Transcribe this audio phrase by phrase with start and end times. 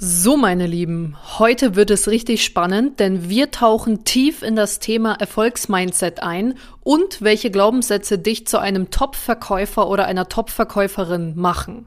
[0.00, 5.14] So, meine Lieben, heute wird es richtig spannend, denn wir tauchen tief in das Thema
[5.14, 11.86] Erfolgsmindset ein und welche Glaubenssätze dich zu einem Top-Verkäufer oder einer Top-Verkäuferin machen.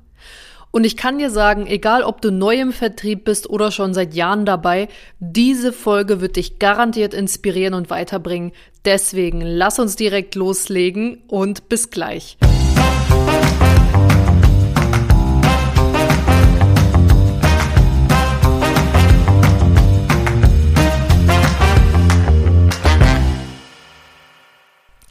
[0.71, 4.13] Und ich kann dir sagen, egal ob du neu im Vertrieb bist oder schon seit
[4.13, 4.89] Jahren dabei,
[5.21, 8.51] diese Folge wird dich garantiert inspirieren und weiterbringen.
[8.83, 12.37] Deswegen lass uns direkt loslegen und bis gleich.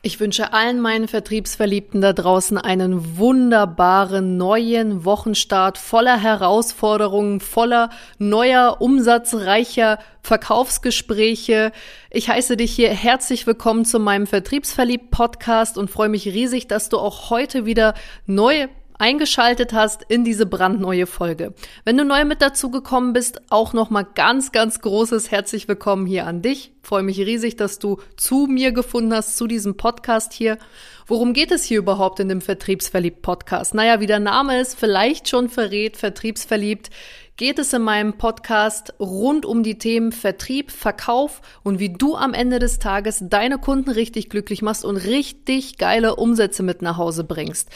[0.02, 8.80] Ich wünsche allen meinen Vertriebsverliebten da draußen einen wunderbaren neuen Wochenstart voller Herausforderungen, voller neuer,
[8.80, 11.70] umsatzreicher Verkaufsgespräche.
[12.10, 16.88] Ich heiße dich hier herzlich willkommen zu meinem Vertriebsverliebt Podcast und freue mich riesig, dass
[16.88, 17.92] du auch heute wieder
[18.24, 18.68] neu
[19.00, 21.54] eingeschaltet hast in diese brandneue Folge.
[21.84, 26.26] Wenn du neu mit dazu gekommen bist, auch nochmal ganz, ganz großes herzlich willkommen hier
[26.26, 26.72] an dich.
[26.82, 30.58] freue mich riesig, dass du zu mir gefunden hast, zu diesem Podcast hier.
[31.06, 33.74] Worum geht es hier überhaupt in dem Vertriebsverliebt Podcast?
[33.74, 36.90] Naja, wie der Name es vielleicht schon verrät, Vertriebsverliebt,
[37.40, 42.34] geht es in meinem Podcast rund um die Themen Vertrieb, Verkauf und wie du am
[42.34, 47.24] Ende des Tages deine Kunden richtig glücklich machst und richtig geile Umsätze mit nach Hause
[47.24, 47.70] bringst.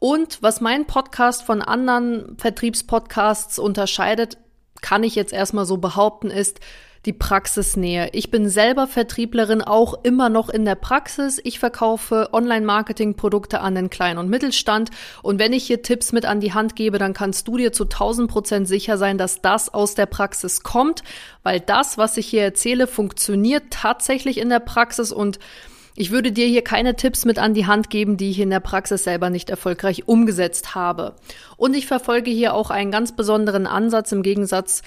[0.00, 4.38] Und was mein Podcast von anderen Vertriebspodcasts unterscheidet,
[4.80, 6.58] kann ich jetzt erstmal so behaupten, ist
[7.06, 8.10] die Praxisnähe.
[8.12, 11.40] Ich bin selber Vertrieblerin, auch immer noch in der Praxis.
[11.44, 14.90] Ich verkaufe Online-Marketing-Produkte an den Klein- und Mittelstand.
[15.22, 17.84] Und wenn ich hier Tipps mit an die Hand gebe, dann kannst du dir zu
[17.84, 21.02] 1000 Prozent sicher sein, dass das aus der Praxis kommt,
[21.42, 25.38] weil das, was ich hier erzähle, funktioniert tatsächlich in der Praxis und
[26.00, 28.60] ich würde dir hier keine Tipps mit an die Hand geben, die ich in der
[28.60, 31.14] Praxis selber nicht erfolgreich umgesetzt habe.
[31.58, 34.80] Und ich verfolge hier auch einen ganz besonderen Ansatz im Gegensatz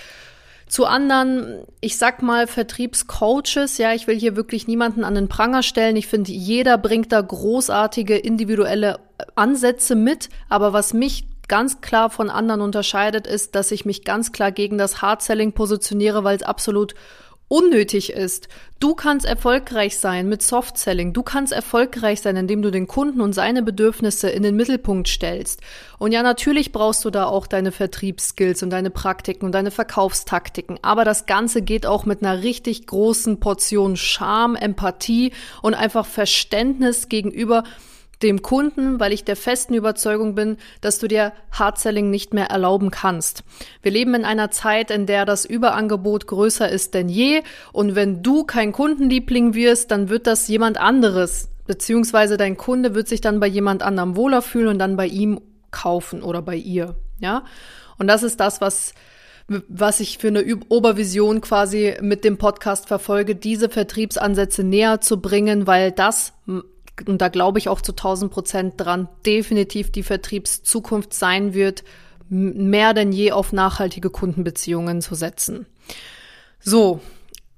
[0.65, 5.61] zu anderen, ich sag mal, Vertriebscoaches, ja, ich will hier wirklich niemanden an den Pranger
[5.61, 5.97] stellen.
[5.97, 8.99] Ich finde, jeder bringt da großartige individuelle
[9.35, 10.29] Ansätze mit.
[10.49, 14.79] Aber was mich ganz klar von anderen unterscheidet, ist, dass ich mich ganz klar gegen
[14.79, 16.95] das Hard-Selling positioniere, weil es absolut
[17.53, 18.47] unnötig ist.
[18.79, 21.13] Du kannst erfolgreich sein mit Soft-Selling.
[21.13, 25.61] Du kannst erfolgreich sein, indem du den Kunden und seine Bedürfnisse in den Mittelpunkt stellst.
[25.99, 30.79] Und ja, natürlich brauchst du da auch deine Vertriebsskills und deine Praktiken und deine Verkaufstaktiken.
[30.81, 35.31] Aber das Ganze geht auch mit einer richtig großen Portion Charme, Empathie
[35.61, 37.63] und einfach Verständnis gegenüber
[38.23, 42.89] dem Kunden, weil ich der festen Überzeugung bin, dass du dir Hardselling nicht mehr erlauben
[42.89, 43.43] kannst.
[43.81, 48.23] Wir leben in einer Zeit, in der das Überangebot größer ist denn je und wenn
[48.23, 53.39] du kein Kundenliebling wirst, dann wird das jemand anderes, beziehungsweise dein Kunde wird sich dann
[53.39, 55.41] bei jemand anderem wohler fühlen und dann bei ihm
[55.71, 57.43] kaufen oder bei ihr, ja?
[57.99, 58.93] Und das ist das, was
[59.67, 65.67] was ich für eine Obervision quasi mit dem Podcast verfolge, diese Vertriebsansätze näher zu bringen,
[65.67, 66.33] weil das
[67.07, 71.83] und da glaube ich auch zu 1000 Prozent dran, definitiv die Vertriebszukunft sein wird,
[72.29, 75.65] mehr denn je auf nachhaltige Kundenbeziehungen zu setzen.
[76.59, 77.01] So,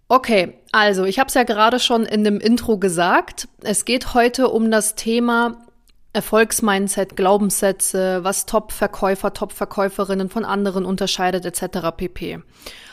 [0.08, 3.48] okay, also ich habe es ja gerade schon in dem Intro gesagt.
[3.62, 5.66] Es geht heute um das Thema
[6.14, 11.90] Erfolgsmindset, Glaubenssätze, was Top-Verkäufer, Top-Verkäuferinnen von anderen unterscheidet etc.
[11.96, 12.40] pp.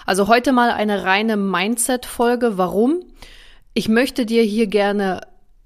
[0.04, 2.58] Also heute mal eine reine Mindset-Folge.
[2.58, 3.04] Warum?
[3.74, 5.20] Ich möchte dir hier gerne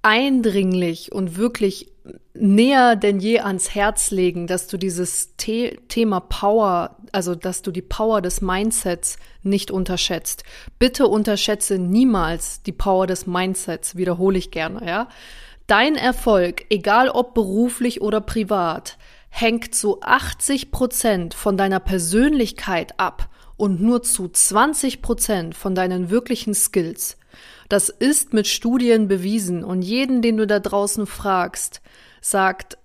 [0.06, 1.90] eindringlich und wirklich
[2.32, 7.72] näher denn je ans Herz legen, dass du dieses The Thema Power, also dass du
[7.72, 10.44] die Power des Mindsets nicht unterschätzt.
[10.78, 15.08] Bitte unterschätze niemals die Power des Mindsets, wiederhole ich gerne, ja.
[15.66, 23.28] Dein Erfolg, egal ob beruflich oder privat, hängt zu 80 Prozent von deiner Persönlichkeit ab
[23.56, 27.16] und nur zu 20 Prozent von deinen wirklichen Skills.
[27.68, 31.80] Das ist mit Studien bewiesen und jeden, den du da draußen fragst,
[32.20, 32.78] sagt,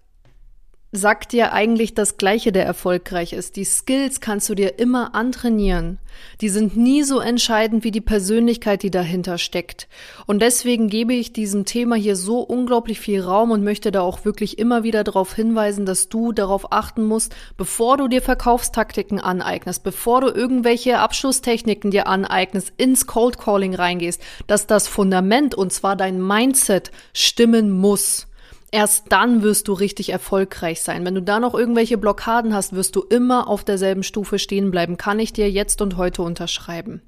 [0.94, 3.56] sagt dir eigentlich das Gleiche, der erfolgreich ist.
[3.56, 6.00] Die Skills kannst du dir immer antrainieren.
[6.42, 9.88] Die sind nie so entscheidend wie die Persönlichkeit, die dahinter steckt.
[10.26, 14.26] Und deswegen gebe ich diesem Thema hier so unglaublich viel Raum und möchte da auch
[14.26, 19.84] wirklich immer wieder darauf hinweisen, dass du darauf achten musst, bevor du dir Verkaufstaktiken aneignest,
[19.84, 25.96] bevor du irgendwelche Abschlusstechniken dir aneignest, ins Cold Calling reingehst, dass das Fundament, und zwar
[25.96, 28.28] dein Mindset, stimmen muss.
[28.72, 31.06] Erst dann wirst du richtig erfolgreich sein.
[31.06, 34.96] Wenn du da noch irgendwelche Blockaden hast, wirst du immer auf derselben Stufe stehen bleiben.
[34.96, 37.02] Kann ich dir jetzt und heute unterschreiben.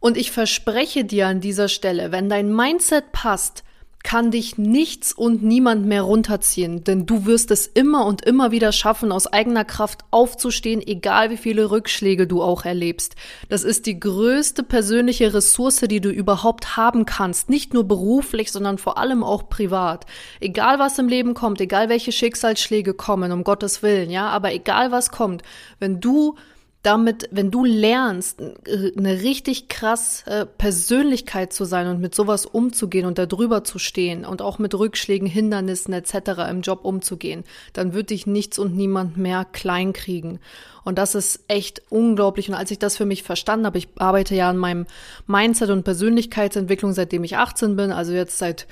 [0.00, 3.62] Und ich verspreche dir an dieser Stelle, wenn dein Mindset passt,
[4.04, 8.70] kann dich nichts und niemand mehr runterziehen, denn du wirst es immer und immer wieder
[8.70, 13.16] schaffen, aus eigener Kraft aufzustehen, egal wie viele Rückschläge du auch erlebst.
[13.48, 18.76] Das ist die größte persönliche Ressource, die du überhaupt haben kannst, nicht nur beruflich, sondern
[18.76, 20.04] vor allem auch privat.
[20.38, 24.92] Egal was im Leben kommt, egal welche Schicksalsschläge kommen, um Gottes Willen, ja, aber egal
[24.92, 25.42] was kommt,
[25.80, 26.36] wenn du
[26.84, 33.06] damit, wenn du lernst, eine richtig krass äh, Persönlichkeit zu sein und mit sowas umzugehen
[33.06, 36.50] und darüber zu stehen und auch mit Rückschlägen, Hindernissen etc.
[36.50, 40.40] im Job umzugehen, dann wird dich nichts und niemand mehr klein kriegen.
[40.84, 42.50] Und das ist echt unglaublich.
[42.50, 44.86] Und als ich das für mich verstanden habe, ich arbeite ja an meinem
[45.26, 48.66] Mindset und Persönlichkeitsentwicklung, seitdem ich 18 bin, also jetzt seit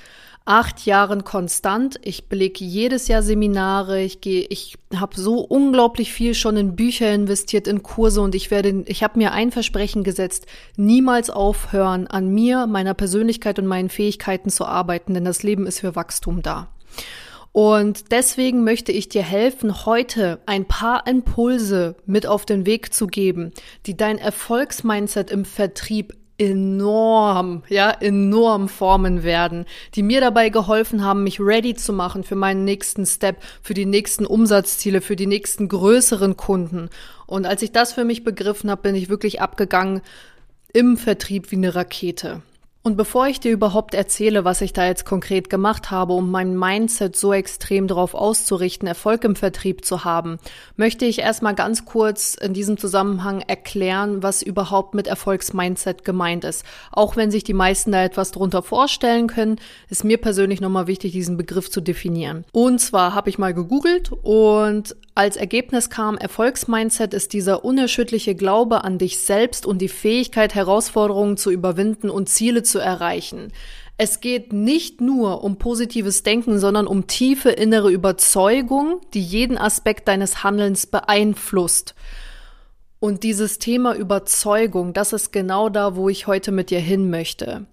[0.45, 1.99] acht Jahren konstant.
[2.03, 4.01] Ich belege jedes Jahr Seminare.
[4.01, 8.51] Ich gehe, ich habe so unglaublich viel schon in Bücher investiert, in Kurse und ich
[8.51, 10.45] werde, ich habe mir ein Versprechen gesetzt,
[10.75, 15.79] niemals aufhören, an mir, meiner Persönlichkeit und meinen Fähigkeiten zu arbeiten, denn das Leben ist
[15.79, 16.67] für Wachstum da.
[17.53, 23.05] Und deswegen möchte ich dir helfen, heute ein paar Impulse mit auf den Weg zu
[23.05, 23.53] geben,
[23.85, 29.65] die dein Erfolgsmindset im Vertrieb enorm, ja, enorm formen werden,
[29.95, 33.85] die mir dabei geholfen haben, mich ready zu machen für meinen nächsten Step, für die
[33.85, 36.89] nächsten Umsatzziele, für die nächsten größeren Kunden.
[37.27, 40.01] Und als ich das für mich begriffen habe, bin ich wirklich abgegangen
[40.73, 42.41] im Vertrieb wie eine Rakete.
[42.85, 46.59] Und bevor ich dir überhaupt erzähle, was ich da jetzt konkret gemacht habe, um mein
[46.59, 50.37] Mindset so extrem darauf auszurichten, Erfolg im Vertrieb zu haben,
[50.75, 56.65] möchte ich erstmal ganz kurz in diesem Zusammenhang erklären, was überhaupt mit Erfolgsmindset gemeint ist.
[56.91, 61.13] Auch wenn sich die meisten da etwas drunter vorstellen können, ist mir persönlich nochmal wichtig,
[61.13, 62.43] diesen Begriff zu definieren.
[62.51, 68.83] Und zwar habe ich mal gegoogelt und als Ergebnis kam, Erfolgsmindset ist dieser unerschütterliche Glaube
[68.83, 73.51] an dich selbst und die Fähigkeit, Herausforderungen zu überwinden und Ziele zu erreichen.
[73.97, 80.07] Es geht nicht nur um positives Denken, sondern um tiefe innere Überzeugung, die jeden Aspekt
[80.07, 81.93] deines Handelns beeinflusst.
[82.99, 87.67] Und dieses Thema Überzeugung, das ist genau da, wo ich heute mit dir hin möchte.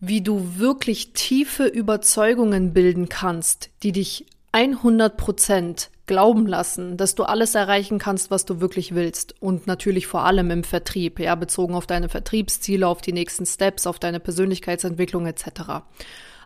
[0.00, 7.22] Wie du wirklich tiefe Überzeugungen bilden kannst, die dich 100 Prozent glauben lassen, dass du
[7.22, 9.40] alles erreichen kannst, was du wirklich willst.
[9.40, 13.86] Und natürlich vor allem im Vertrieb, ja, bezogen auf deine Vertriebsziele, auf die nächsten Steps,
[13.86, 15.84] auf deine Persönlichkeitsentwicklung etc.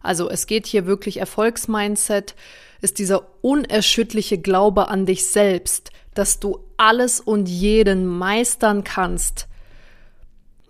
[0.03, 2.35] Also es geht hier wirklich Erfolgsmindset,
[2.82, 9.49] ist dieser unerschütterliche Glaube an dich selbst, dass du alles und jeden meistern kannst.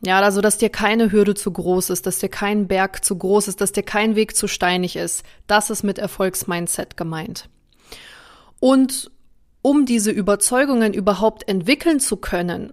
[0.04, 3.48] Ja, also dass dir keine Hürde zu groß ist, dass dir kein Berg zu groß
[3.48, 5.24] ist, dass dir kein Weg zu steinig ist.
[5.46, 7.48] Das ist mit Erfolgsmindset gemeint.
[8.62, 9.10] Und
[9.60, 12.72] um diese Überzeugungen überhaupt entwickeln zu können,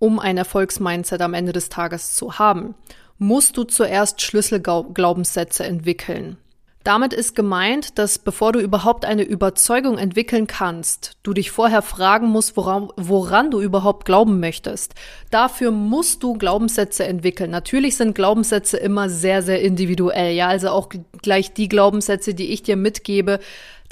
[0.00, 2.74] um ein Erfolgsmindset am Ende des Tages zu haben,
[3.18, 6.38] musst du zuerst Schlüsselglaubenssätze entwickeln.
[6.82, 12.26] Damit ist gemeint, dass bevor du überhaupt eine Überzeugung entwickeln kannst, du dich vorher fragen
[12.26, 14.96] musst, woran, woran, du überhaupt glauben möchtest.
[15.30, 17.52] Dafür musst du Glaubenssätze entwickeln.
[17.52, 20.34] Natürlich sind Glaubenssätze immer sehr, sehr individuell.
[20.34, 20.88] Ja, also auch
[21.22, 23.38] gleich die Glaubenssätze, die ich dir mitgebe,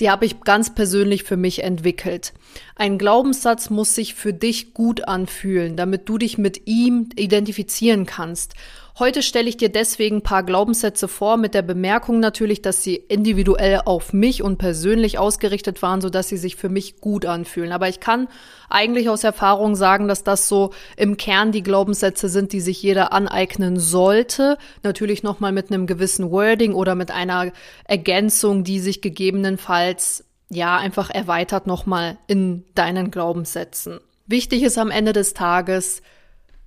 [0.00, 2.32] die habe ich ganz persönlich für mich entwickelt.
[2.74, 8.54] Ein Glaubenssatz muss sich für dich gut anfühlen, damit du dich mit ihm identifizieren kannst.
[9.00, 12.96] Heute stelle ich dir deswegen ein paar Glaubenssätze vor, mit der Bemerkung natürlich, dass sie
[12.96, 17.72] individuell auf mich und persönlich ausgerichtet waren, sodass sie sich für mich gut anfühlen.
[17.72, 18.28] Aber ich kann
[18.68, 23.14] eigentlich aus Erfahrung sagen, dass das so im Kern die Glaubenssätze sind, die sich jeder
[23.14, 24.58] aneignen sollte.
[24.82, 27.52] Natürlich nochmal mit einem gewissen Wording oder mit einer
[27.84, 34.00] Ergänzung, die sich gegebenenfalls ja einfach erweitert nochmal in deinen Glaubenssätzen.
[34.26, 36.02] Wichtig ist am Ende des Tages,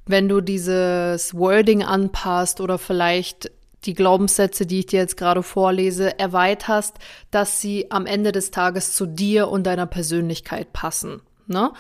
[0.06, 3.52] wenn du dieses Wording anpasst oder vielleicht
[3.86, 6.98] die Glaubenssätze, die ich dir jetzt gerade vorlese, erweiterst,
[7.32, 11.22] dass sie am Ende des Tages zu dir und deiner Persönlichkeit passen.
[11.48, 11.72] Ne?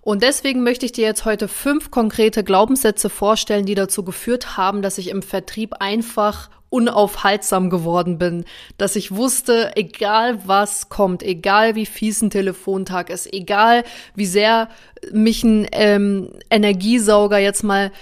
[0.00, 4.82] Und deswegen möchte ich dir jetzt heute fünf konkrete Glaubenssätze vorstellen, die dazu geführt haben,
[4.82, 8.44] dass ich im Vertrieb einfach unaufhaltsam geworden bin,
[8.78, 14.68] dass ich wusste, egal was kommt, egal wie fies ein Telefontag ist, egal wie sehr
[15.12, 17.92] mich ein ähm, Energiesauger jetzt mal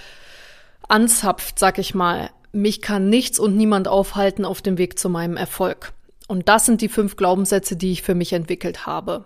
[0.87, 5.37] anzapft, sag ich mal, mich kann nichts und niemand aufhalten auf dem Weg zu meinem
[5.37, 5.93] Erfolg.
[6.27, 9.25] Und das sind die fünf Glaubenssätze, die ich für mich entwickelt habe.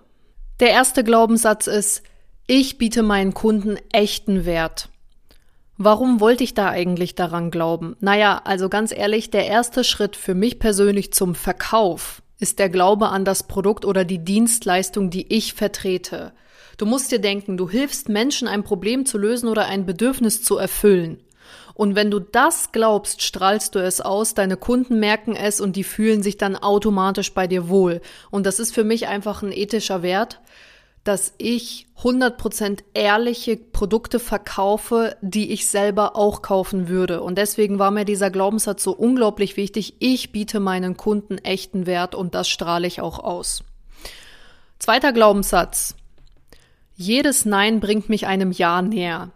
[0.60, 2.02] Der erste Glaubenssatz ist,
[2.48, 4.90] ich biete meinen Kunden echten Wert.
[5.77, 7.98] Warum wollte ich da eigentlich daran glauben?
[8.00, 13.10] Naja, also ganz ehrlich, der erste Schritt für mich persönlich zum Verkauf ist der Glaube
[13.10, 16.34] an das Produkt oder die Dienstleistung, die ich vertrete.
[16.77, 20.58] Du musst dir denken, du hilfst Menschen, ein Problem zu lösen oder ein Bedürfnis zu
[20.58, 21.20] erfüllen.
[21.74, 25.84] Und wenn du das glaubst, strahlst du es aus, deine Kunden merken es und die
[25.84, 28.01] fühlen sich dann automatisch bei dir wohl.
[28.32, 30.39] Und das ist für mich einfach ein ethischer Wert,
[31.06, 37.22] dass ich 100% ehrliche Produkte verkaufe, die ich selber auch kaufen würde.
[37.22, 39.94] Und deswegen war mir dieser Glaubenssatz so unglaublich wichtig.
[40.00, 43.64] Ich biete meinen Kunden echten Wert und das strahle ich auch aus.
[44.80, 45.96] Zweiter Glaubenssatz.
[46.96, 49.30] Jedes Nein bringt mich einem Ja näher.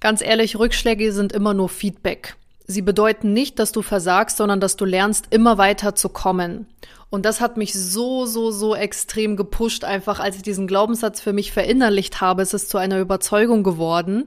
[0.00, 2.36] Ganz ehrlich, Rückschläge sind immer nur Feedback.
[2.70, 6.66] Sie bedeuten nicht, dass du versagst, sondern dass du lernst, immer weiter zu kommen.
[7.08, 11.32] Und das hat mich so, so, so extrem gepusht, einfach als ich diesen Glaubenssatz für
[11.32, 12.42] mich verinnerlicht habe.
[12.42, 14.26] Es ist zu einer Überzeugung geworden.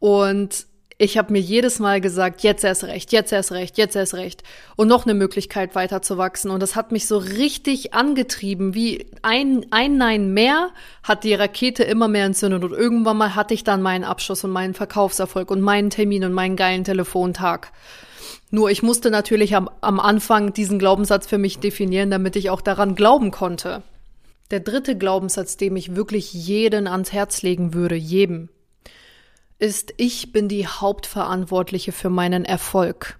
[0.00, 0.66] Und
[0.98, 4.42] ich habe mir jedes Mal gesagt, jetzt erst recht, jetzt erst recht, jetzt erst recht.
[4.76, 6.50] Und noch eine Möglichkeit weiterzuwachsen.
[6.50, 8.74] Und das hat mich so richtig angetrieben.
[8.74, 10.70] Wie ein, ein Nein mehr
[11.02, 12.64] hat die Rakete immer mehr entzündet.
[12.64, 16.32] Und irgendwann mal hatte ich dann meinen Abschluss und meinen Verkaufserfolg und meinen Termin und
[16.32, 17.72] meinen geilen Telefontag.
[18.50, 22.62] Nur ich musste natürlich am, am Anfang diesen Glaubenssatz für mich definieren, damit ich auch
[22.62, 23.82] daran glauben konnte.
[24.50, 28.48] Der dritte Glaubenssatz, dem ich wirklich jeden ans Herz legen würde, jedem,
[29.58, 33.18] ist, ich bin die Hauptverantwortliche für meinen Erfolg.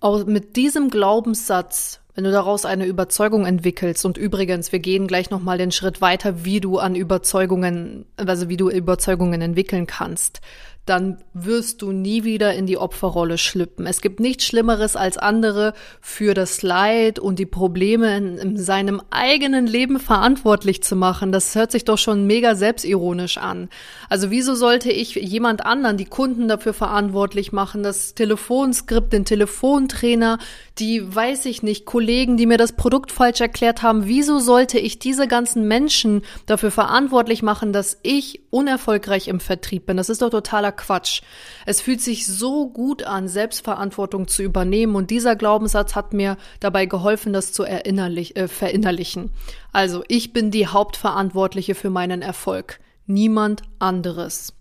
[0.00, 5.30] Auch mit diesem Glaubenssatz, wenn du daraus eine Überzeugung entwickelst, und übrigens, wir gehen gleich
[5.30, 10.40] nochmal den Schritt weiter, wie du an Überzeugungen, also wie du Überzeugungen entwickeln kannst,
[10.86, 13.86] dann wirst du nie wieder in die Opferrolle schlüpfen.
[13.86, 19.02] Es gibt nichts Schlimmeres als andere für das Leid und die Probleme in, in, seinem
[19.10, 21.32] eigenen Leben verantwortlich zu machen.
[21.32, 23.68] Das hört sich doch schon mega selbstironisch an.
[24.08, 30.38] Also wieso sollte ich jemand anderen, die Kunden dafür verantwortlich machen, das Telefonskript, den Telefontrainer,
[30.78, 35.00] die, weiß ich nicht, Kollegen, die mir das Produkt falsch erklärt haben, wieso sollte ich
[35.00, 39.96] diese ganzen Menschen dafür verantwortlich machen, dass ich unerfolgreich im Vertrieb bin?
[39.96, 41.22] Das ist doch totaler Quatsch.
[41.66, 46.86] Es fühlt sich so gut an, Selbstverantwortung zu übernehmen und dieser Glaubenssatz hat mir dabei
[46.86, 49.30] geholfen, das zu erinnerlich, äh, verinnerlichen.
[49.72, 52.80] Also, ich bin die Hauptverantwortliche für meinen Erfolg.
[53.06, 54.54] Niemand anderes.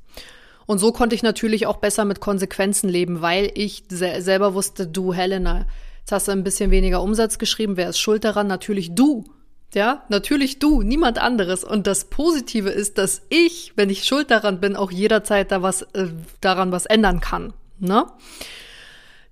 [0.65, 4.87] Und so konnte ich natürlich auch besser mit Konsequenzen leben, weil ich se selber wusste,
[4.87, 5.65] du Helena,
[5.99, 8.47] jetzt hast du ein bisschen weniger Umsatz geschrieben, wer ist schuld daran?
[8.47, 9.25] Natürlich du.
[9.73, 11.63] Ja, natürlich du, niemand anderes.
[11.63, 15.81] Und das Positive ist, dass ich, wenn ich schuld daran bin, auch jederzeit da was,
[15.93, 16.07] äh,
[16.39, 17.53] daran was ändern kann.
[17.79, 18.05] Ne?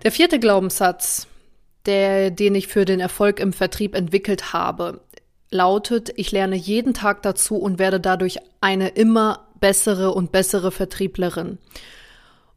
[0.03, 1.27] Der vierte Glaubenssatz,
[1.85, 5.01] der, den ich für den Erfolg im Vertrieb entwickelt habe,
[5.49, 11.57] lautet, ich lerne jeden Tag dazu und werde dadurch eine immer bessere und bessere Vertrieblerin.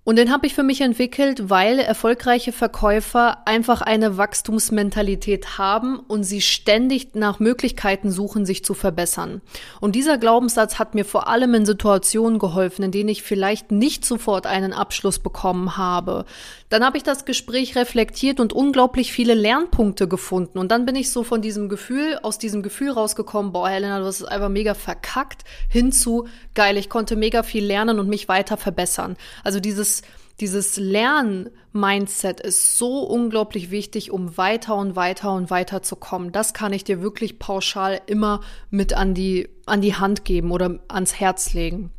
[0.07, 6.23] Und den habe ich für mich entwickelt, weil erfolgreiche Verkäufer einfach eine Wachstumsmentalität haben und
[6.23, 9.43] sie ständig nach Möglichkeiten suchen, sich zu verbessern.
[9.81, 14.05] Und dieser Glaubenssatz hat mir vor allem in Situationen geholfen, in denen ich vielleicht nicht
[14.05, 16.25] sofort einen Abschluss bekommen habe.
[16.69, 20.59] Dann habe ich das Gespräch reflektiert und unglaublich viele Lernpunkte gefunden.
[20.59, 24.05] Und dann bin ich so von diesem Gefühl, aus diesem Gefühl rausgekommen, boah, Helena, du
[24.05, 28.57] hast es einfach mega verkackt, hinzu, geil, ich konnte mega viel lernen und mich weiter
[28.57, 29.17] verbessern.
[29.43, 29.96] Also dieses
[30.41, 36.33] dieses, Lern-Mindset ist so unglaublich wichtig, um weiter und weiter und weiter zu kommen.
[36.33, 40.79] Das kann ich dir wirklich pauschal immer mit an die, an die Hand geben oder
[40.89, 41.91] ans Herz legen.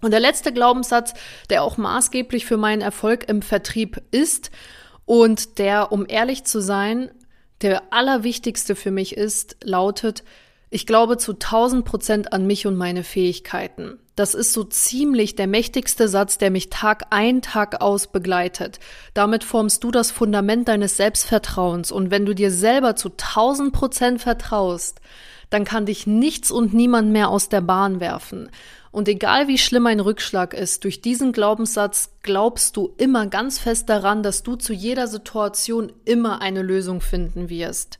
[0.00, 1.14] Und der letzte Glaubenssatz,
[1.50, 4.50] der auch maßgeblich für meinen Erfolg im Vertrieb ist
[5.04, 7.10] und der, um ehrlich zu sein,
[7.62, 10.24] der allerwichtigste für mich ist, lautet,
[10.70, 13.98] ich glaube zu 1000 Prozent an mich und meine Fähigkeiten.
[14.16, 18.80] Das ist so ziemlich der mächtigste Satz, der mich Tag ein, Tag aus begleitet.
[19.12, 21.92] Damit formst du das Fundament deines Selbstvertrauens.
[21.92, 25.00] Und wenn du dir selber zu 1000 Prozent vertraust,
[25.50, 28.50] dann kann dich nichts und niemand mehr aus der Bahn werfen.
[28.96, 33.90] Und egal wie schlimm ein Rückschlag ist, durch diesen Glaubenssatz glaubst du immer ganz fest
[33.90, 37.98] daran, dass du zu jeder Situation immer eine Lösung finden wirst.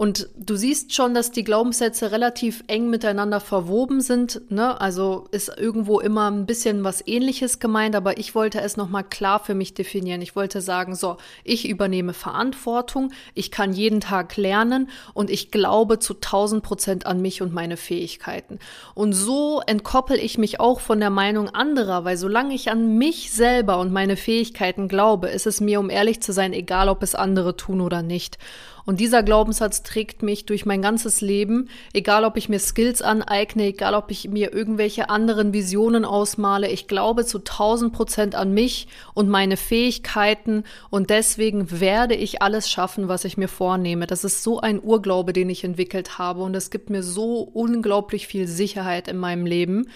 [0.00, 4.40] Und du siehst schon, dass die Glaubenssätze relativ eng miteinander verwoben sind.
[4.50, 4.80] Ne?
[4.80, 9.40] Also ist irgendwo immer ein bisschen was Ähnliches gemeint, aber ich wollte es nochmal klar
[9.40, 10.22] für mich definieren.
[10.22, 15.98] Ich wollte sagen, so, ich übernehme Verantwortung, ich kann jeden Tag lernen und ich glaube
[15.98, 18.58] zu 1000 Prozent an mich und meine Fähigkeiten.
[18.94, 23.32] Und so entkoppel ich mich auch von der Meinung anderer, weil solange ich an mich
[23.32, 27.14] selber und meine Fähigkeiten glaube, ist es mir, um ehrlich zu sein, egal, ob es
[27.14, 28.38] andere tun oder nicht.
[28.86, 33.66] Und dieser Glaubenssatz trägt mich durch mein ganzes Leben, egal ob ich mir Skills aneigne,
[33.66, 36.68] egal ob ich mir irgendwelche anderen Visionen ausmale.
[36.68, 42.70] Ich glaube zu 1000 Prozent an mich und meine Fähigkeiten und deswegen werde ich alles
[42.70, 44.06] schaffen, was ich mir vornehme.
[44.06, 48.26] Das ist so ein Urglaube, den ich entwickelt habe und es gibt mir so unglaublich
[48.26, 49.86] viel Sicherheit in meinem Leben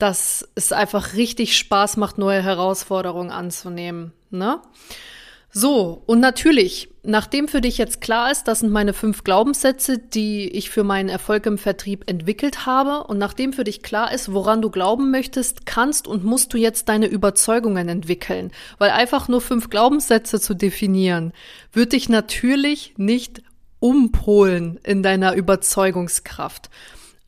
[0.00, 4.12] dass es einfach richtig Spaß macht, neue Herausforderungen anzunehmen.
[4.30, 4.60] Ne?
[5.52, 10.48] So, und natürlich, nachdem für dich jetzt klar ist, das sind meine fünf Glaubenssätze, die
[10.48, 14.62] ich für meinen Erfolg im Vertrieb entwickelt habe, und nachdem für dich klar ist, woran
[14.62, 18.52] du glauben möchtest, kannst und musst du jetzt deine Überzeugungen entwickeln.
[18.78, 21.32] Weil einfach nur fünf Glaubenssätze zu definieren,
[21.72, 23.42] wird dich natürlich nicht
[23.80, 26.70] umpolen in deiner Überzeugungskraft.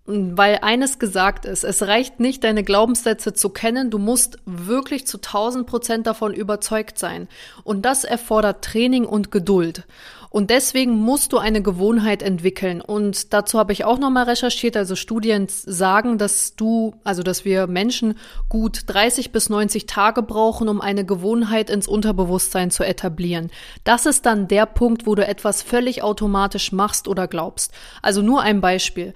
[0.05, 5.19] Weil eines gesagt ist, es reicht nicht, deine Glaubenssätze zu kennen, du musst wirklich zu
[5.19, 7.29] 1000 Prozent davon überzeugt sein.
[7.63, 9.85] Und das erfordert Training und Geduld.
[10.33, 12.81] Und deswegen musst du eine Gewohnheit entwickeln.
[12.81, 14.79] Und dazu habe ich auch nochmal recherchiert.
[14.79, 18.15] Also Studien sagen, dass du, also dass wir Menschen
[18.49, 23.51] gut 30 bis 90 Tage brauchen, um eine Gewohnheit ins Unterbewusstsein zu etablieren.
[23.85, 27.71] Das ist dann der Punkt, wo du etwas völlig automatisch machst oder glaubst.
[28.01, 29.13] Also nur ein Beispiel.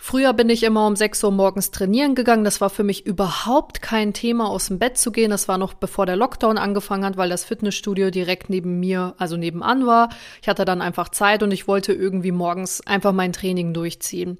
[0.00, 2.44] Früher bin ich immer um 6 Uhr morgens trainieren gegangen.
[2.44, 5.30] Das war für mich überhaupt kein Thema, aus dem Bett zu gehen.
[5.30, 9.36] Das war noch bevor der Lockdown angefangen hat, weil das Fitnessstudio direkt neben mir, also
[9.36, 10.08] nebenan war.
[10.40, 14.38] Ich hatte dann einfach Zeit und ich wollte irgendwie morgens einfach mein Training durchziehen.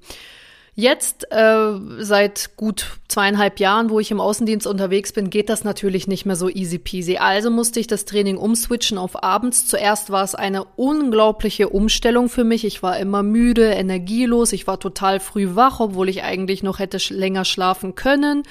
[0.79, 6.07] Jetzt, äh, seit gut zweieinhalb Jahren, wo ich im Außendienst unterwegs bin, geht das natürlich
[6.07, 7.17] nicht mehr so easy peasy.
[7.17, 9.67] Also musste ich das Training umswitchen auf abends.
[9.67, 12.63] Zuerst war es eine unglaubliche Umstellung für mich.
[12.63, 14.53] Ich war immer müde, energielos.
[14.53, 18.43] Ich war total früh wach, obwohl ich eigentlich noch hätte länger schlafen können.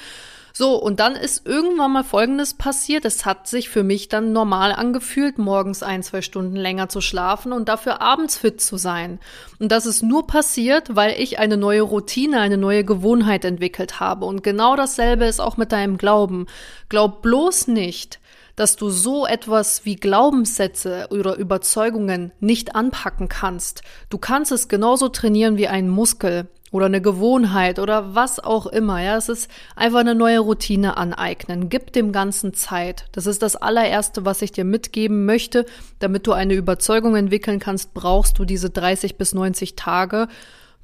[0.59, 3.05] So, und dann ist irgendwann mal Folgendes passiert.
[3.05, 7.53] Es hat sich für mich dann normal angefühlt, morgens ein, zwei Stunden länger zu schlafen
[7.53, 9.21] und dafür abends fit zu sein.
[9.59, 14.25] Und das ist nur passiert, weil ich eine neue Routine, eine neue Gewohnheit entwickelt habe.
[14.25, 16.45] Und genau dasselbe ist auch mit deinem Glauben.
[16.89, 18.19] Glaub bloß nicht,
[18.57, 23.81] dass du so etwas wie Glaubenssätze oder Überzeugungen nicht anpacken kannst.
[24.09, 29.01] Du kannst es genauso trainieren wie einen Muskel oder eine Gewohnheit oder was auch immer.
[29.01, 31.69] Ja, es ist einfach eine neue Routine aneignen.
[31.69, 33.05] Gib dem Ganzen Zeit.
[33.11, 35.65] Das ist das allererste, was ich dir mitgeben möchte.
[35.99, 40.27] Damit du eine Überzeugung entwickeln kannst, brauchst du diese 30 bis 90 Tage,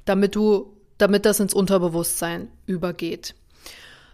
[0.04, 3.34] damit du, damit das ins Unterbewusstsein übergeht.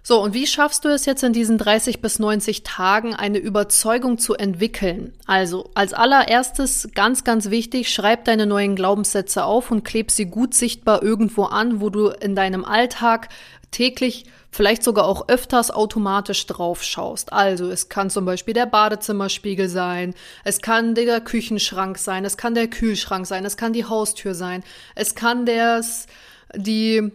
[0.04, 4.18] So, und wie schaffst du es jetzt in diesen 30 bis 90 Tagen, eine Überzeugung
[4.18, 5.12] zu entwickeln?
[5.26, 10.54] Also, als allererstes, ganz, ganz wichtig, schreib deine neuen Glaubenssätze auf und kleb sie gut
[10.54, 13.28] sichtbar irgendwo an, wo du in deinem Alltag
[13.70, 17.32] täglich, vielleicht sogar auch öfters automatisch drauf schaust.
[17.32, 22.56] Also, es kann zum Beispiel der Badezimmerspiegel sein, es kann der Küchenschrank sein, es kann
[22.56, 24.64] der Kühlschrank sein, es kann die Haustür sein,
[24.96, 26.08] es kann das,
[26.56, 27.12] die,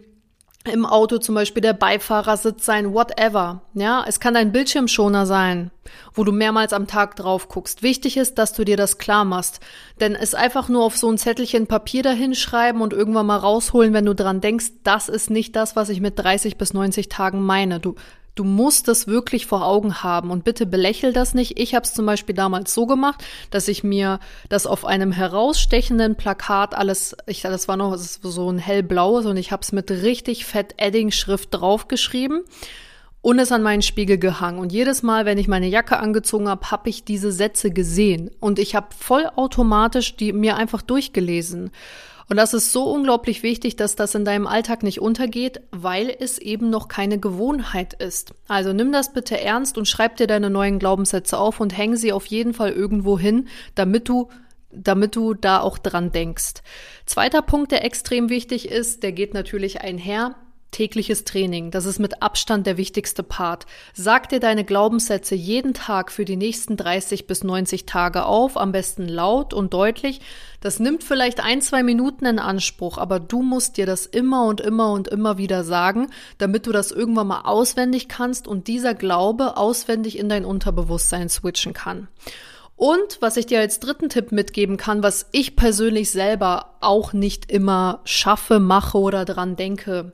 [0.64, 3.62] im Auto zum Beispiel der Beifahrersitz sein, whatever.
[3.74, 5.70] Ja, es kann ein Bildschirmschoner sein,
[6.14, 7.82] wo du mehrmals am Tag drauf guckst.
[7.82, 9.60] Wichtig ist, dass du dir das klar machst.
[10.00, 14.04] Denn es einfach nur auf so ein Zettelchen Papier dahinschreiben und irgendwann mal rausholen, wenn
[14.04, 17.80] du dran denkst, das ist nicht das, was ich mit 30 bis 90 Tagen meine.
[17.80, 17.94] Du
[18.38, 21.58] Du musst das wirklich vor Augen haben und bitte belächel das nicht.
[21.58, 26.14] Ich habe es zum Beispiel damals so gemacht, dass ich mir das auf einem herausstechenden
[26.14, 30.44] Plakat alles, ich, das war noch so ein hellblaues und ich habe es mit richtig
[30.44, 32.44] fett Edding-Schrift draufgeschrieben
[33.22, 34.60] und es an meinen Spiegel gehangen.
[34.60, 38.60] Und jedes Mal, wenn ich meine Jacke angezogen habe, habe ich diese Sätze gesehen und
[38.60, 41.72] ich habe vollautomatisch die mir einfach durchgelesen.
[42.28, 46.38] Und das ist so unglaublich wichtig, dass das in deinem Alltag nicht untergeht, weil es
[46.38, 48.34] eben noch keine Gewohnheit ist.
[48.46, 52.12] Also nimm das bitte ernst und schreib dir deine neuen Glaubenssätze auf und häng sie
[52.12, 54.28] auf jeden Fall irgendwo hin, damit du
[54.70, 56.56] damit du da auch dran denkst.
[57.06, 60.36] Zweiter Punkt, der extrem wichtig ist, der geht natürlich einher
[60.70, 63.66] Tägliches Training, das ist mit Abstand der wichtigste Part.
[63.94, 68.70] Sag dir deine Glaubenssätze jeden Tag für die nächsten 30 bis 90 Tage auf, am
[68.70, 70.20] besten laut und deutlich.
[70.60, 74.60] Das nimmt vielleicht ein, zwei Minuten in Anspruch, aber du musst dir das immer und
[74.60, 79.56] immer und immer wieder sagen, damit du das irgendwann mal auswendig kannst und dieser Glaube
[79.56, 82.08] auswendig in dein Unterbewusstsein switchen kann.
[82.76, 87.50] Und was ich dir als dritten Tipp mitgeben kann, was ich persönlich selber auch nicht
[87.50, 90.12] immer schaffe, mache oder dran denke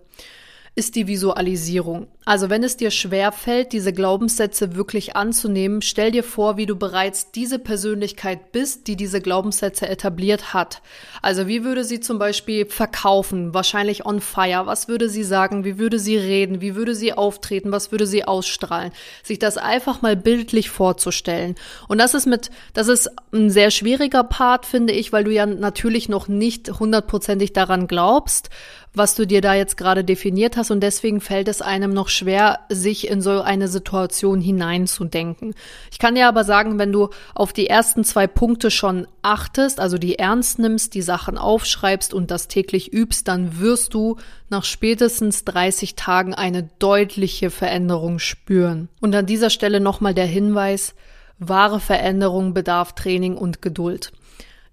[0.76, 2.08] ist die Visualisierung.
[2.24, 6.74] Also wenn es dir schwer fällt, diese Glaubenssätze wirklich anzunehmen, stell dir vor, wie du
[6.74, 10.82] bereits diese Persönlichkeit bist, die diese Glaubenssätze etabliert hat.
[11.22, 13.54] Also wie würde sie zum Beispiel verkaufen?
[13.54, 14.66] Wahrscheinlich on fire.
[14.66, 15.64] Was würde sie sagen?
[15.64, 16.60] Wie würde sie reden?
[16.60, 17.70] Wie würde sie auftreten?
[17.70, 18.90] Was würde sie ausstrahlen?
[19.22, 21.54] Sich das einfach mal bildlich vorzustellen.
[21.86, 25.46] Und das ist mit, das ist ein sehr schwieriger Part, finde ich, weil du ja
[25.46, 28.50] natürlich noch nicht hundertprozentig daran glaubst
[28.94, 32.60] was du dir da jetzt gerade definiert hast und deswegen fällt es einem noch schwer,
[32.68, 35.54] sich in so eine Situation hineinzudenken.
[35.90, 39.98] Ich kann dir aber sagen, wenn du auf die ersten zwei Punkte schon achtest, also
[39.98, 44.16] die ernst nimmst, die Sachen aufschreibst und das täglich übst, dann wirst du
[44.48, 48.88] nach spätestens 30 Tagen eine deutliche Veränderung spüren.
[49.00, 50.94] Und an dieser Stelle nochmal der Hinweis,
[51.38, 54.12] wahre Veränderung bedarf Training und Geduld.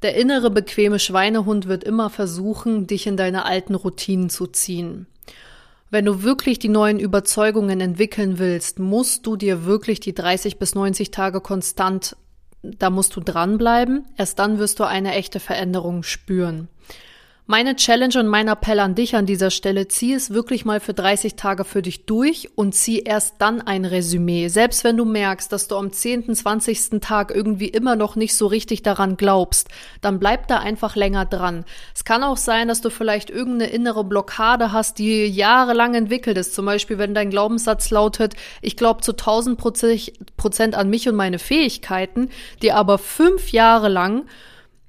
[0.02, 5.06] Der innere bequeme Schweinehund wird immer versuchen, dich in deine alten Routinen zu ziehen.
[5.92, 10.74] Wenn du wirklich die neuen Überzeugungen entwickeln willst, musst du dir wirklich die 30 bis
[10.74, 12.16] 90 Tage konstant,
[12.64, 14.06] da musst du dranbleiben.
[14.18, 16.68] Erst dann wirst du eine echte Veränderung spüren.
[17.48, 20.94] Meine Challenge und mein Appell an dich an dieser Stelle, zieh es wirklich mal für
[20.94, 24.48] 30 Tage für dich durch und zieh erst dann ein Resümee.
[24.48, 27.02] Selbst wenn du merkst, dass du am 10., 20.
[27.02, 29.70] Tag irgendwie immer noch nicht so richtig daran glaubst,
[30.02, 31.66] dann bleib da einfach länger dran.
[31.96, 36.54] Es kann auch sein, dass du vielleicht irgendeine innere Blockade hast, die jahrelang entwickelt ist.
[36.54, 39.60] Zum Beispiel, wenn dein Glaubenssatz lautet, ich glaube zu 1000
[40.38, 42.30] Prozent an mich und meine Fähigkeiten,
[42.62, 44.26] die aber fünf Jahre lang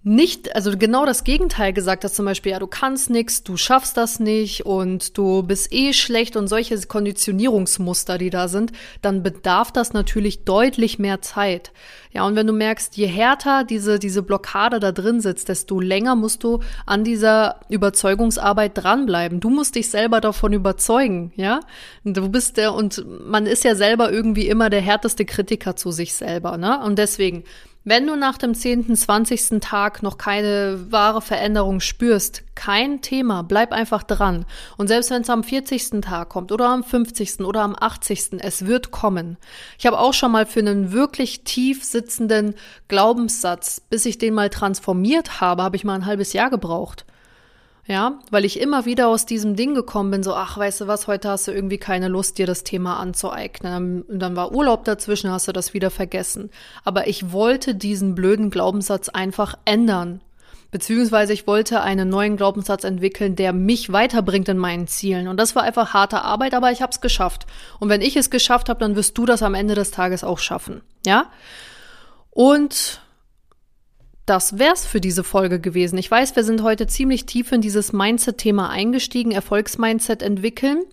[0.04, 3.96] nicht, also genau das Gegenteil gesagt hast, zum Beispiel, ja, du kannst nichts, du schaffst
[3.96, 9.70] das nicht und du bist eh schlecht und solche Konditionierungsmuster, die da sind, dann bedarf
[9.70, 11.70] das natürlich deutlich mehr Zeit.
[12.12, 16.16] Ja, und wenn du merkst, je härter diese, diese Blockade da drin sitzt, desto länger
[16.16, 19.38] musst du an dieser Überzeugungsarbeit dranbleiben.
[19.38, 21.60] Du musst dich selber davon überzeugen, ja.
[22.02, 26.12] Du bist der, und man ist ja selber irgendwie immer der härteste Kritiker zu sich
[26.14, 26.80] selber, ne?
[26.84, 27.44] Und deswegen,
[27.84, 29.60] wenn du nach dem 10., 20.
[29.60, 34.44] Tag noch keine wahre Veränderung spürst, kein Thema, bleib einfach dran.
[34.76, 36.00] Und selbst wenn es am 40.
[36.00, 37.40] Tag kommt oder am 50.
[37.40, 39.36] oder am 80., es wird kommen.
[39.78, 42.54] Ich habe auch schon mal für einen wirklich tief sitzenden
[42.88, 47.04] Glaubenssatz, bis ich den mal transformiert habe, habe ich mal ein halbes Jahr gebraucht.
[47.86, 51.08] Ja, weil ich immer wieder aus diesem Ding gekommen bin, so, ach, weißt du was,
[51.08, 54.02] heute hast du irgendwie keine Lust, dir das Thema anzueignen.
[54.02, 56.50] Und dann war Urlaub dazwischen, hast du das wieder vergessen.
[56.84, 60.20] Aber ich wollte diesen blöden Glaubenssatz einfach ändern.
[60.70, 65.26] Beziehungsweise ich wollte einen neuen Glaubenssatz entwickeln, der mich weiterbringt in meinen Zielen.
[65.26, 67.46] Und das war einfach harte Arbeit, aber ich habe es geschafft.
[67.80, 70.38] Und wenn ich es geschafft habe, dann wirst du das am Ende des Tages auch
[70.38, 70.80] schaffen.
[71.04, 71.26] Ja?
[72.30, 73.02] Und
[74.26, 75.98] das wär's für diese Folge gewesen.
[75.98, 80.84] Ich weiß, wir sind heute ziemlich tief in dieses Mindset-Thema eingestiegen, Erfolgsmindset entwickeln.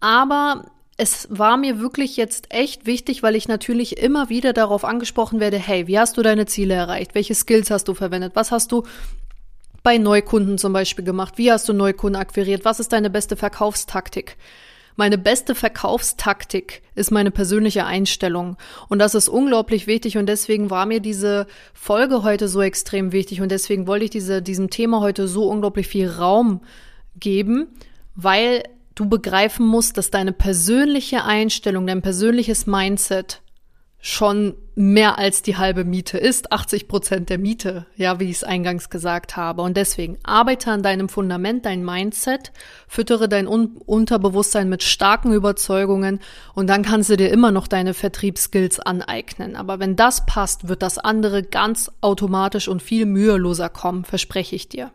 [0.00, 5.40] Aber es war mir wirklich jetzt echt wichtig, weil ich natürlich immer wieder darauf angesprochen
[5.40, 7.14] werde, hey, wie hast du deine Ziele erreicht?
[7.14, 8.32] Welche Skills hast du verwendet?
[8.34, 8.84] Was hast du
[9.82, 11.34] bei Neukunden zum Beispiel gemacht?
[11.36, 12.64] Wie hast du Neukunden akquiriert?
[12.64, 14.36] Was ist deine beste Verkaufstaktik?
[14.96, 18.56] Meine beste Verkaufstaktik ist meine persönliche Einstellung.
[18.88, 23.40] Und das ist unglaublich wichtig und deswegen war mir diese Folge heute so extrem wichtig
[23.40, 26.60] und deswegen wollte ich diese, diesem Thema heute so unglaublich viel Raum
[27.18, 27.68] geben,
[28.14, 28.62] weil
[28.94, 33.42] du begreifen musst, dass deine persönliche Einstellung, dein persönliches Mindset
[34.06, 38.44] schon mehr als die halbe Miete ist, 80 Prozent der Miete, ja, wie ich es
[38.44, 39.62] eingangs gesagt habe.
[39.62, 42.52] Und deswegen arbeite an deinem Fundament, dein Mindset,
[42.86, 46.20] füttere dein Un Unterbewusstsein mit starken Überzeugungen
[46.52, 49.56] und dann kannst du dir immer noch deine Vertriebsskills aneignen.
[49.56, 54.68] Aber wenn das passt, wird das andere ganz automatisch und viel müheloser kommen, verspreche ich
[54.68, 54.90] dir.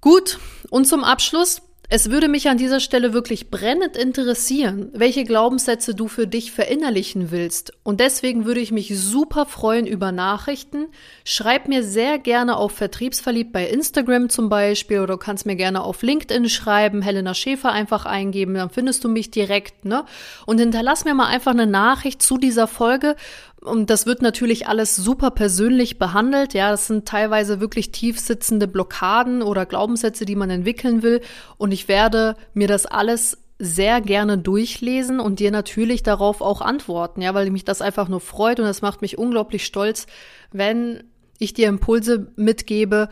[0.00, 5.94] Gut, und zum Abschluss es würde mich an dieser Stelle wirklich brennend interessieren, welche Glaubenssätze
[5.94, 7.74] du für dich verinnerlichen willst.
[7.82, 10.86] Und deswegen würde ich mich super freuen über Nachrichten.
[11.24, 15.82] Schreib mir sehr gerne auf Vertriebsverliebt bei Instagram zum Beispiel oder du kannst mir gerne
[15.82, 20.06] auf LinkedIn schreiben, Helena Schäfer einfach eingeben, dann findest du mich direkt, ne?
[20.46, 23.16] Und hinterlass mir mal einfach eine Nachricht zu dieser Folge,
[23.62, 26.52] und das wird natürlich alles super persönlich behandelt.
[26.52, 31.20] Ja, das sind teilweise wirklich tief sitzende Blockaden oder Glaubenssätze, die man entwickeln will.
[31.58, 37.22] Und ich werde mir das alles sehr gerne durchlesen und dir natürlich darauf auch antworten.
[37.22, 40.06] Ja, weil mich das einfach nur freut und es macht mich unglaublich stolz,
[40.50, 41.04] wenn
[41.38, 43.08] ich dir Impulse mitgebe,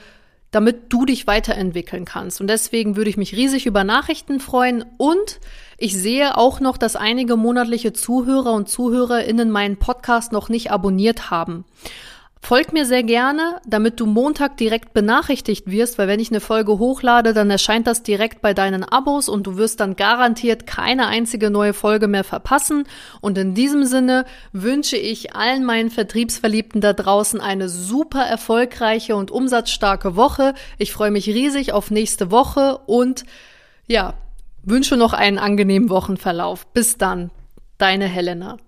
[0.50, 2.40] damit du dich weiterentwickeln kannst.
[2.40, 5.38] Und deswegen würde ich mich riesig über Nachrichten freuen und
[5.80, 11.30] ich sehe auch noch, dass einige monatliche Zuhörer und Zuhörerinnen meinen Podcast noch nicht abonniert
[11.30, 11.64] haben.
[12.42, 16.78] Folgt mir sehr gerne, damit du Montag direkt benachrichtigt wirst, weil wenn ich eine Folge
[16.78, 21.50] hochlade, dann erscheint das direkt bei deinen Abos und du wirst dann garantiert keine einzige
[21.50, 22.84] neue Folge mehr verpassen.
[23.22, 29.30] Und in diesem Sinne wünsche ich allen meinen Vertriebsverliebten da draußen eine super erfolgreiche und
[29.30, 30.52] umsatzstarke Woche.
[30.76, 33.24] Ich freue mich riesig auf nächste Woche und
[33.86, 34.14] ja,
[34.62, 36.66] wünsche noch einen angenehmen Wochenverlauf.
[36.72, 37.30] Bis dann,
[37.78, 38.58] deine Helena.